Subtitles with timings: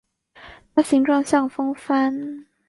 [0.73, 2.47] 它形状像风帆。